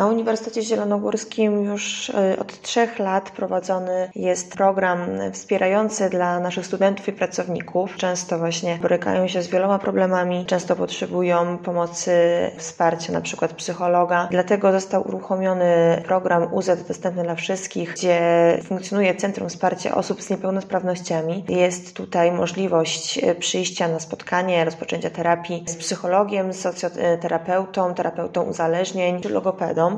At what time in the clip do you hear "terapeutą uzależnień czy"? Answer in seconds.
27.94-29.28